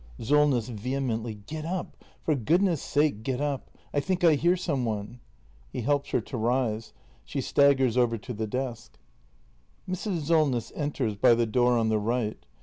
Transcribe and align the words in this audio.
Solness. 0.19 0.67
{Vehemently.] 0.67 1.35
Get 1.45 1.63
up! 1.63 1.95
For 2.23 2.33
goodness' 2.33 2.81
sake 2.81 3.21
get 3.21 3.39
up! 3.39 3.69
I 3.93 3.99
think 3.99 4.23
I 4.23 4.33
hear 4.33 4.57
some 4.57 4.83
one! 4.83 5.19
[He 5.69 5.81
helps 5.81 6.09
her 6.09 6.21
to 6.21 6.37
rise. 6.37 6.91
She 7.23 7.39
staggers 7.39 7.97
over 7.97 8.17
to 8.17 8.33
the 8.33 8.47
desk. 8.47 8.97
Mrs. 9.87 10.21
Solness 10.21 10.71
enters 10.75 11.15
by 11.15 11.35
the 11.35 11.45
door 11.45 11.77
on 11.77 11.89
the 11.89 11.99
right. 11.99 12.43